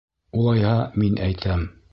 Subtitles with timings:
[0.39, 0.73] Улайһа,
[1.03, 1.71] мин әйтәм!